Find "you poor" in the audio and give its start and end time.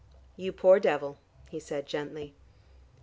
0.35-0.79